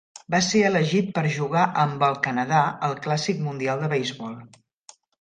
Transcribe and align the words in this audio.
Va 0.35 0.37
ser 0.45 0.61
elegit 0.69 1.11
per 1.17 1.23
jugar 1.35 1.67
amb 1.83 2.07
el 2.09 2.19
Canadà 2.31 2.65
al 2.91 2.99
clàssic 3.07 3.47
mundial 3.47 3.87
de 3.87 3.95
beisbol. 3.97 4.39